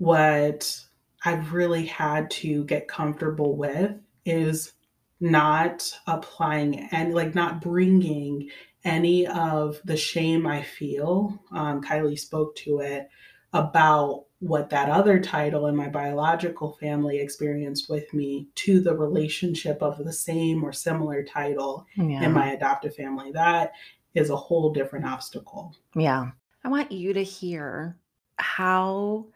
[0.00, 0.80] what
[1.26, 3.92] I've really had to get comfortable with
[4.24, 4.72] is
[5.20, 8.48] not applying and like not bringing
[8.82, 11.38] any of the shame I feel.
[11.52, 13.10] Um, Kylie spoke to it
[13.52, 19.82] about what that other title in my biological family experienced with me to the relationship
[19.82, 22.22] of the same or similar title yeah.
[22.22, 23.32] in my adoptive family.
[23.32, 23.72] That
[24.14, 25.76] is a whole different obstacle.
[25.94, 26.30] Yeah.
[26.64, 27.98] I want you to hear
[28.38, 29.26] how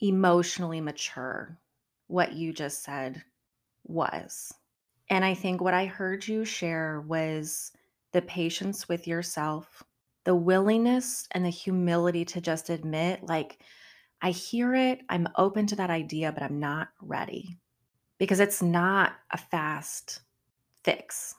[0.00, 1.58] emotionally mature
[2.06, 3.22] what you just said
[3.84, 4.52] was.
[5.10, 7.72] And I think what I heard you share was
[8.12, 9.82] the patience with yourself,
[10.24, 13.58] the willingness and the humility to just admit, like,
[14.20, 17.58] I hear it, I'm open to that idea, but I'm not ready
[18.18, 20.20] because it's not a fast
[20.82, 21.34] fix.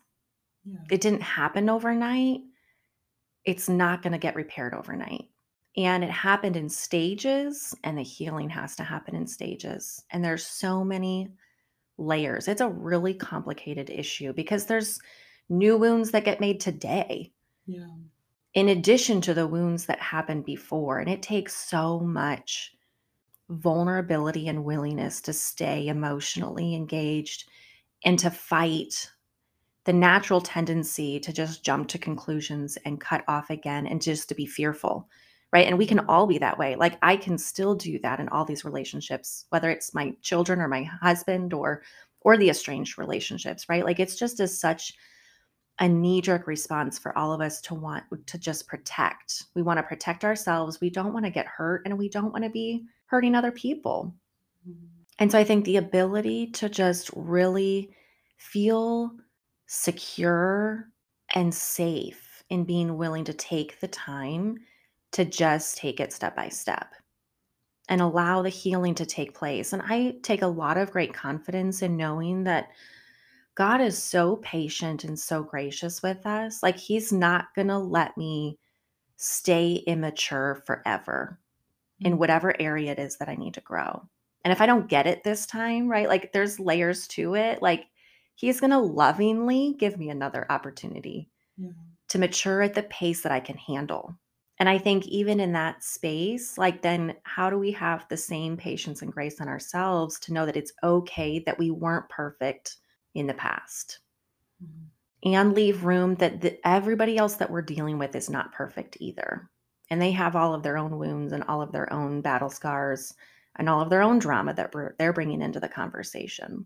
[0.63, 0.79] Yeah.
[0.89, 2.41] It didn't happen overnight.
[3.45, 5.25] It's not going to get repaired overnight.
[5.77, 10.03] And it happened in stages, and the healing has to happen in stages.
[10.11, 11.29] And there's so many
[11.97, 12.47] layers.
[12.47, 14.99] It's a really complicated issue because there's
[15.49, 17.31] new wounds that get made today.
[17.65, 17.87] Yeah.
[18.55, 20.99] In addition to the wounds that happened before.
[20.99, 22.73] And it takes so much
[23.49, 27.49] vulnerability and willingness to stay emotionally engaged
[28.05, 29.11] and to fight
[29.85, 34.35] the natural tendency to just jump to conclusions and cut off again and just to
[34.35, 35.09] be fearful
[35.51, 35.67] right?
[35.67, 36.75] And we can all be that way.
[36.75, 40.67] Like i can still do that in all these relationships whether it's my children or
[40.67, 41.83] my husband or
[42.21, 43.85] or the estranged relationships right?
[43.85, 44.93] Like it's just as such
[45.79, 49.45] a knee jerk response for all of us to want to just protect.
[49.55, 50.81] We want to protect ourselves.
[50.81, 54.13] We don't want to get hurt and we don't want to be hurting other people.
[54.67, 54.85] Mm-hmm.
[55.19, 57.91] and so i think the ability to just really
[58.35, 59.11] feel
[59.67, 60.89] secure
[61.35, 64.57] and safe in being willing to take the time
[65.11, 66.93] to just take it step by step
[67.89, 69.73] and allow the healing to take place.
[69.73, 72.69] And I take a lot of great confidence in knowing that
[73.55, 76.63] God is so patient and so gracious with us.
[76.63, 78.57] Like, He's not going to let me
[79.17, 81.39] stay immature forever
[81.99, 82.19] in mm-hmm.
[82.19, 84.07] whatever area it is that I need to grow.
[84.45, 86.07] And if I don't get it this time, right?
[86.07, 87.61] Like, there's layers to it.
[87.61, 87.87] Like,
[88.35, 91.71] he's going to lovingly give me another opportunity yeah.
[92.07, 94.15] to mature at the pace that I can handle.
[94.59, 98.57] And I think even in that space, like then how do we have the same
[98.57, 102.75] patience and grace on ourselves to know that it's okay that we weren't perfect
[103.15, 103.99] in the past?
[104.63, 105.31] Mm-hmm.
[105.31, 109.49] And leave room that the, everybody else that we're dealing with is not perfect either.
[109.89, 113.13] And they have all of their own wounds and all of their own battle scars
[113.55, 116.65] and all of their own drama that they're bringing into the conversation.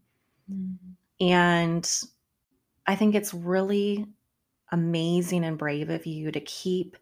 [0.52, 1.26] Mm-hmm.
[1.26, 1.90] And
[2.86, 4.06] I think it's really
[4.72, 6.98] amazing and brave of you to keep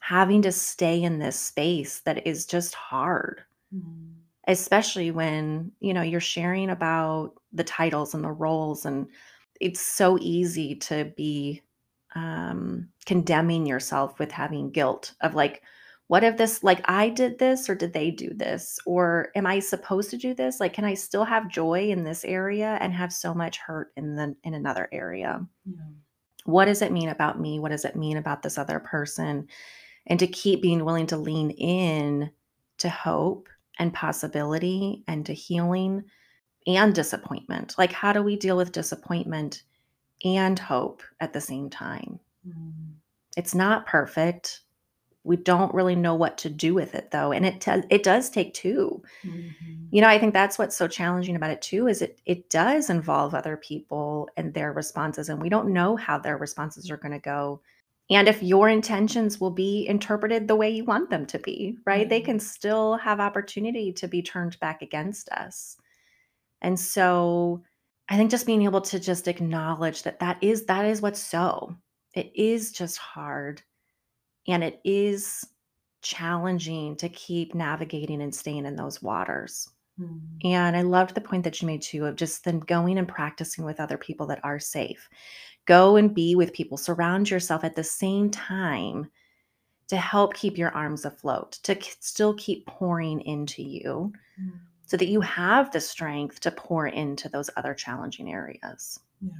[0.00, 3.42] having to stay in this space that is just hard.
[3.74, 4.12] Mm-hmm.
[4.46, 9.08] Especially when, you know, you're sharing about the titles and the roles and
[9.60, 11.62] it's so easy to be
[12.14, 15.62] um condemning yourself with having guilt of like
[16.06, 19.58] what if this like i did this or did they do this or am i
[19.58, 23.12] supposed to do this like can i still have joy in this area and have
[23.12, 25.82] so much hurt in the in another area yeah.
[26.44, 29.46] what does it mean about me what does it mean about this other person
[30.08, 32.30] and to keep being willing to lean in
[32.78, 36.02] to hope and possibility and to healing
[36.66, 39.62] and disappointment like how do we deal with disappointment
[40.24, 42.72] and hope at the same time mm.
[43.36, 44.62] it's not perfect
[45.24, 48.30] we don't really know what to do with it though and it t- it does
[48.30, 49.84] take 2 mm-hmm.
[49.90, 52.90] you know i think that's what's so challenging about it too is it it does
[52.90, 57.12] involve other people and their responses and we don't know how their responses are going
[57.12, 57.60] to go
[58.10, 62.02] and if your intentions will be interpreted the way you want them to be right
[62.02, 62.08] mm-hmm.
[62.08, 65.76] they can still have opportunity to be turned back against us
[66.62, 67.62] and so
[68.08, 71.74] i think just being able to just acknowledge that that is that is what's so
[72.14, 73.62] it is just hard
[74.48, 75.46] and it is
[76.02, 79.68] challenging to keep navigating and staying in those waters.
[80.00, 80.20] Mm.
[80.44, 83.64] And I loved the point that you made too of just then going and practicing
[83.64, 85.08] with other people that are safe.
[85.68, 89.10] Go and be with people, surround yourself at the same time
[89.88, 94.52] to help keep your arms afloat, to still keep pouring into you mm.
[94.86, 99.00] so that you have the strength to pour into those other challenging areas.
[99.20, 99.32] Yeah.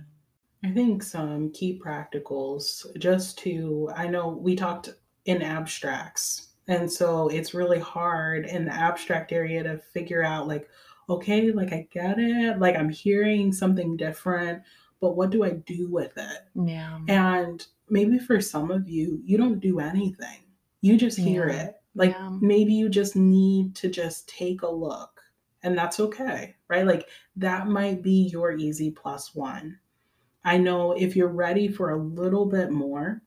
[0.65, 4.91] I think some key practicals just to, I know we talked
[5.25, 6.49] in abstracts.
[6.67, 10.69] And so it's really hard in the abstract area to figure out, like,
[11.09, 12.59] okay, like I get it.
[12.59, 14.63] Like I'm hearing something different,
[15.01, 16.41] but what do I do with it?
[16.55, 16.99] Yeah.
[17.09, 20.41] And maybe for some of you, you don't do anything,
[20.81, 21.63] you just hear yeah.
[21.63, 21.75] it.
[21.95, 22.37] Like yeah.
[22.41, 25.21] maybe you just need to just take a look,
[25.63, 26.87] and that's okay, right?
[26.87, 29.79] Like that might be your easy plus one
[30.49, 33.21] I know if you're ready for a little bit more,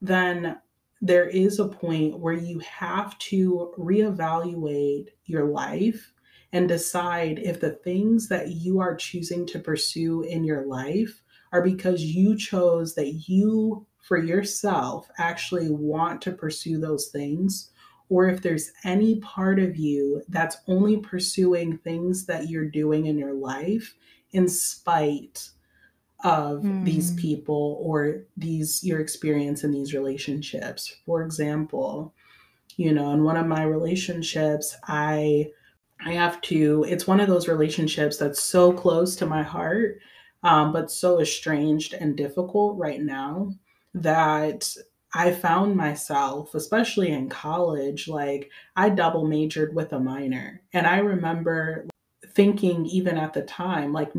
[0.00, 0.56] then
[1.02, 6.12] there is a point where you have to reevaluate your life
[6.52, 11.62] and decide if the things that you are choosing to pursue in your life are
[11.62, 17.70] because you chose that you, for yourself, actually want to pursue those things,
[18.08, 23.18] or if there's any part of you that's only pursuing things that you're doing in
[23.18, 23.94] your life
[24.32, 25.50] in spite
[26.24, 26.84] of mm.
[26.84, 30.96] these people or these your experience in these relationships.
[31.06, 32.14] For example,
[32.76, 35.50] you know, in one of my relationships, I
[36.08, 39.98] I have to it's one of those relationships that's so close to my heart,
[40.42, 43.52] um, but so estranged and difficult right now
[43.92, 44.74] that
[45.14, 50.62] I found myself, especially in college, like I double majored with a minor.
[50.72, 51.86] And I remember
[52.34, 54.12] thinking even at the time, like,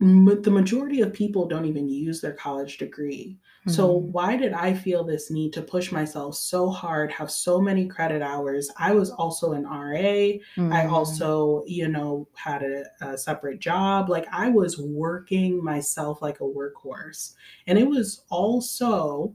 [0.00, 3.38] m the majority of people don't even use their college degree.
[3.66, 3.96] So Mhm.
[3.96, 8.22] why did I feel this need to push myself so hard, have so many credit
[8.22, 8.70] hours?
[8.78, 10.40] I was also an RA.
[10.70, 10.86] I Mm.
[10.86, 14.08] also, you know, had a a separate job.
[14.08, 17.34] Like, I was working myself like a workhorse,
[17.66, 19.34] and it was also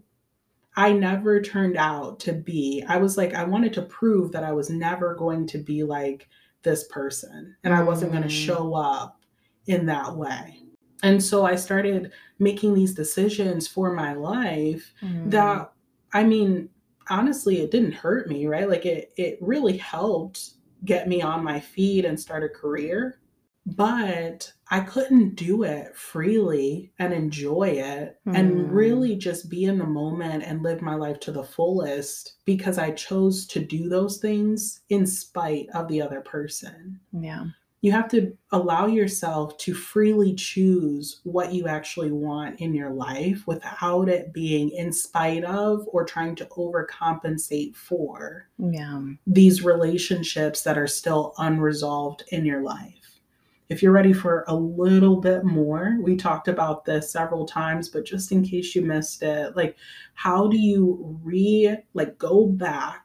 [0.78, 4.54] I never turned out to be I was like, I wanted to prove that I
[4.54, 6.30] was never going to be like
[6.64, 8.30] this person, and I wasn't gonna Mm.
[8.30, 9.23] show up
[9.68, 10.60] in that way.
[11.04, 15.32] And so I started making these decisions for my life Mm.
[15.32, 15.72] that
[16.14, 16.70] I mean,
[17.10, 18.70] honestly, it didn't hurt me, right?
[18.70, 20.52] Like, it it really helped
[20.86, 23.20] get me on my feet and start a career,
[23.66, 28.72] but I couldn't do it freely and enjoy it and Mm.
[28.72, 32.92] really just be in the moment and live my life to the fullest because I
[32.92, 37.00] chose to do those things in spite of the other person.
[37.14, 37.46] Yeah.
[37.84, 43.46] You have to allow yourself to freely choose what you actually want in your life
[43.46, 49.02] without it being in spite of or trying to overcompensate for Yeah.
[49.28, 53.20] these relationships that are still unresolved in your life.
[53.68, 58.06] If you're ready for a little bit more, we talked about this several times, but
[58.06, 59.76] just in case you missed it, like,
[60.14, 63.04] how do you re like, go back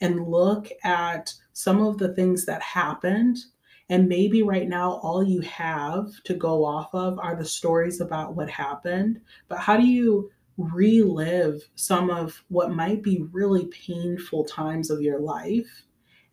[0.00, 3.36] and look at some of the things that happened,
[3.88, 8.34] and maybe right now all you have to go off of are the stories about
[8.34, 14.90] what happened, but how do you relive some of what might be really painful times
[14.90, 15.82] of your life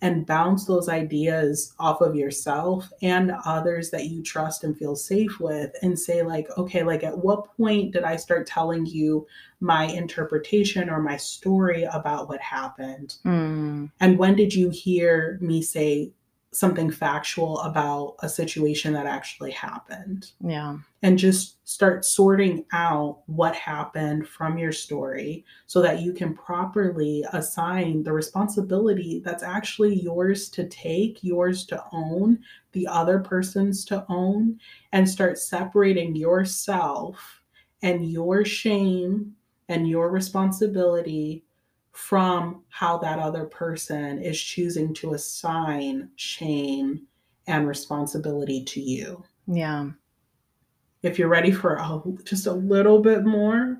[0.01, 5.39] and bounce those ideas off of yourself and others that you trust and feel safe
[5.39, 9.25] with and say like, "Okay, like, at what point did I start telling you
[9.61, 13.15] my interpretation or my story about what happened?
[13.25, 13.91] Mm.
[14.01, 16.11] And when did you hear me say
[16.53, 20.77] something factual about a situation that actually happened?" Yeah.
[21.01, 27.25] And just start sorting out what happened from your story so that you can properly
[27.33, 32.39] assign the responsibility that's actually yours to take, yours to own,
[32.71, 34.59] the other person's to own,
[34.91, 37.41] and start separating yourself
[37.81, 39.35] and your shame
[39.69, 41.43] and your responsibility
[41.93, 47.07] from how that other person is choosing to assign shame
[47.47, 49.23] and responsibility to you.
[49.47, 49.91] Yeah.
[51.03, 53.79] If you're ready for a just a little bit more,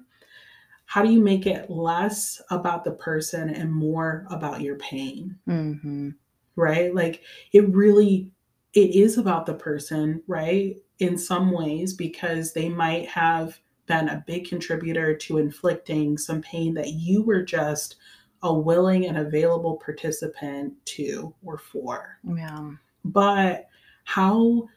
[0.86, 5.40] how do you make it less about the person and more about your pain?
[5.48, 6.16] Mhm.
[6.56, 6.94] Right?
[6.94, 8.32] Like, it really
[8.74, 10.78] it is about the person, right?
[11.00, 16.74] In some ways, because they might have been a big contributor to inflicting some pain
[16.74, 17.98] that you were just
[18.44, 22.20] a willing and available participant to or for.
[22.24, 22.72] Yeah.
[23.06, 23.68] But
[24.04, 24.68] how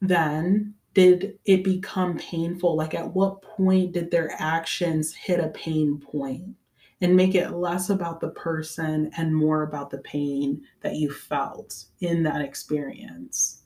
[0.00, 2.76] then did it become painful?
[2.76, 6.54] Like, at what point did their actions hit a pain point
[7.02, 11.84] and make it less about the person and more about the pain that you felt
[12.00, 13.62] in that experience?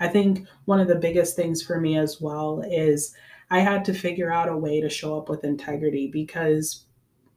[0.00, 3.14] I think one of the biggest things for me as well is
[3.50, 6.84] I had to figure out a way to show up with integrity because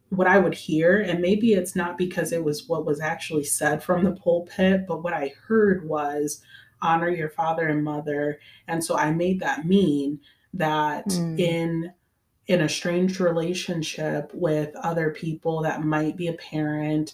[0.09, 3.81] what I would hear, and maybe it's not because it was what was actually said
[3.81, 6.43] from the pulpit, but what I heard was,
[6.81, 10.19] "Honor your father and mother," and so I made that mean
[10.53, 11.39] that Mm.
[11.39, 11.93] in
[12.47, 17.13] in a strange relationship with other people that might be a parent,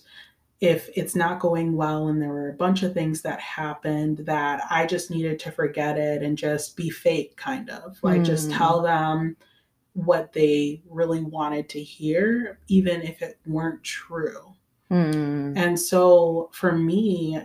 [0.59, 4.61] if it's not going well and there were a bunch of things that happened that
[4.69, 8.57] I just needed to forget it and just be fake kind of, like, just Mm.
[8.57, 9.37] tell them
[9.93, 14.55] what they really wanted to hear, even if it weren't true.
[14.89, 15.57] Mm.
[15.57, 17.39] And so, for me,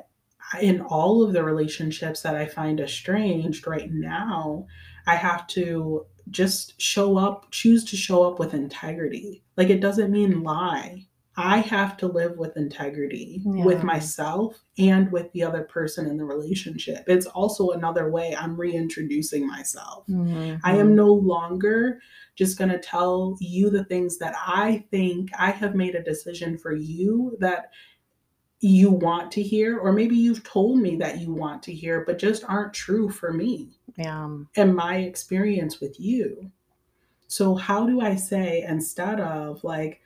[0.61, 4.67] in all of the relationships that I find estranged right now,
[5.07, 9.43] I have to just show up choose to show up with integrity.
[9.57, 11.09] Like, it doesn't mean lie.
[11.37, 16.25] I have to live with integrity with myself and with the other person in the
[16.25, 17.05] relationship.
[17.07, 20.05] It's also another way I'm reintroducing myself.
[20.11, 20.95] I am Mhm.
[20.95, 22.01] no longer
[22.35, 26.75] just gonna tell you the things that I think I have made a decision for
[26.75, 27.71] you that
[28.61, 32.19] you want to hear, or maybe you've told me that you want to hear, but
[32.19, 34.39] just aren't true for me Yeah.
[34.57, 36.51] and my experience with you.
[37.27, 40.01] So how do I say instead of, like,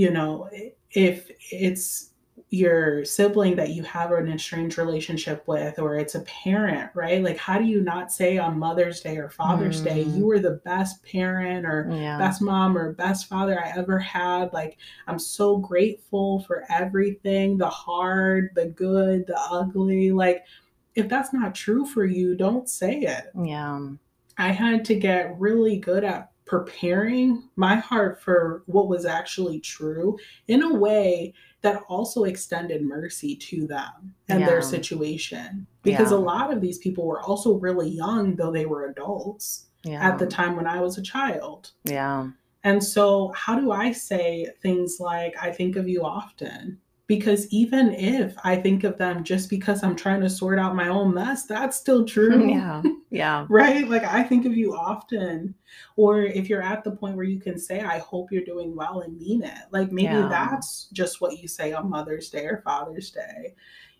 [0.00, 0.48] you know,
[0.92, 2.06] if it's
[2.48, 7.22] your sibling that you have an estranged relationship with or it's a parent, right?
[7.22, 10.26] Like, how do you not say on Mother's Day or Father's Day, "You Mm.
[10.26, 12.18] were the best parent or Yeah.
[12.18, 14.52] best mom or best father I ever had.
[14.54, 20.42] Like, I'm so grateful for everything, the hard, the good, the ugly." Like,
[20.96, 23.26] if that's not true for you, don't say it.
[23.44, 23.86] Yeah.
[24.38, 30.18] I had to get really good at preparing my heart for what was actually true
[30.48, 31.32] in a way
[31.62, 35.64] that also extended mercy to them and their situation.
[35.84, 36.16] Because Yeah.
[36.16, 40.02] a lot of these people were also really young, though they were adults Yeah.
[40.04, 41.70] at the time when I was a child.
[41.84, 42.30] Yeah.
[42.64, 46.78] And so, how do I say things like, I think of you often?
[47.06, 50.88] Because even if I think of them just because I'm trying to sort out my
[50.88, 52.48] own mess, that's still true.
[52.50, 52.82] Yeah.
[53.10, 53.46] Yeah.
[53.48, 53.88] Right?
[53.88, 55.54] Like, I think of you often.
[55.96, 59.00] Or if you're at the point where you can say, I hope you're doing well
[59.00, 60.28] and mean it, like maybe Yeah.
[60.28, 63.54] that's just what you say on Mother's Day or Father's Day.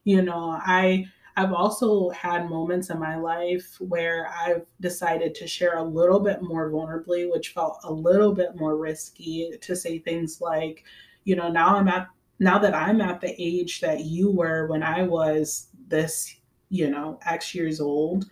[0.05, 1.07] You know, I.
[1.37, 6.43] I've also had moments in my life where I've decided to share a little bit
[6.43, 10.85] more vulnerably, which felt a little bit more risky to say things like,
[11.25, 12.09] you know, now I'm at
[12.41, 16.35] now that I'm at the age that you were when I was this,
[16.69, 18.29] you know, X years old,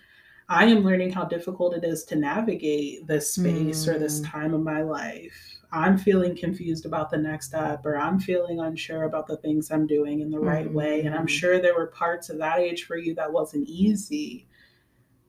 [0.49, 4.31] I am learning how difficult it is to navigate this space or this Mm.
[4.31, 5.35] time of my life.
[5.73, 9.87] I'm feeling confused about the next step, or I'm feeling unsure about the things I'm
[9.87, 11.03] doing in the right way.
[11.03, 11.29] And I'm Mm.
[11.29, 14.47] sure there were parts of that age for you that wasn't easy.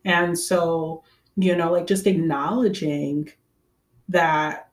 [0.06, 1.04] And so,
[1.36, 3.30] you know, like just acknowledging
[4.10, 4.69] that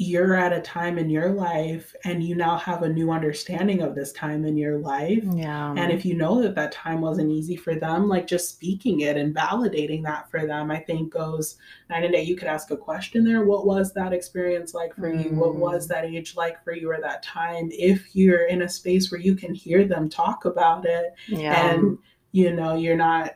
[0.00, 3.96] you're at a time in your life and you now have a new understanding of
[3.96, 5.24] this time in your life.
[5.34, 5.74] Yeah.
[5.76, 9.16] And if you know that that time wasn't easy for them, like just speaking it
[9.16, 11.56] and validating that for them, I think goes
[11.90, 12.22] night and day.
[12.22, 13.42] You could ask a question there.
[13.42, 15.30] What was that experience like for you?
[15.30, 15.88] What was Mm.
[15.88, 17.68] that age like for you or that time?
[17.72, 21.72] If you're in a space where you can hear them talk about it yeah.
[21.72, 21.98] and
[22.30, 23.34] you know you're not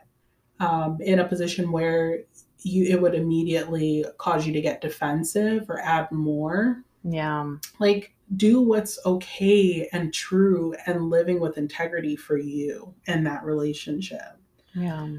[0.59, 2.23] um, in a position where
[2.63, 7.55] you it would immediately cause you to get defensive or add more yeah.
[7.79, 14.37] like do what's okay and true and living with integrity for you in that relationship
[14.73, 15.09] Yeah.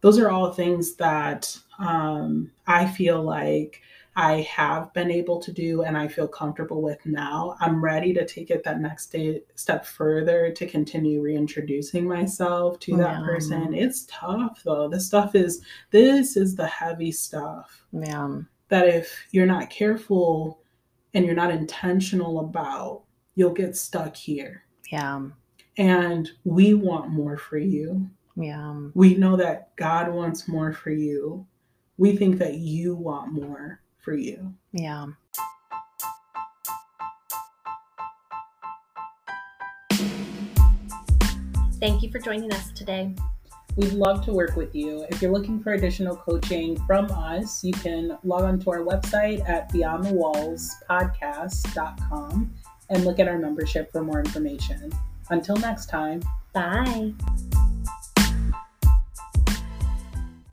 [0.00, 3.82] those are all things that um, i feel like
[4.16, 8.24] i have been able to do and i feel comfortable with now i'm ready to
[8.26, 13.24] take it that next day, step further to continue reintroducing myself to that Yeah.
[13.24, 18.40] person it's tough though this stuff is this is the heavy stuff Yeah.
[18.68, 20.60] that if you're not careful
[21.14, 23.02] and you're not intentional about,
[23.36, 24.64] you'll get stuck here.
[24.90, 25.28] Yeah.
[25.76, 28.10] And we want more for you.
[28.34, 28.88] Yeah.
[28.94, 31.46] We know that God wants more for you.
[31.98, 34.54] We think that you want more for you.
[34.72, 35.06] Yeah.
[41.80, 43.14] Thank you for joining us today.
[43.76, 45.04] We'd love to work with you.
[45.10, 49.46] If you're looking for additional coaching from us, you can log on to our website
[49.48, 52.54] at beyondthewallspodcast.com
[52.90, 54.92] and look at our membership for more information.
[55.30, 56.22] Until next time.
[56.52, 57.14] Bye.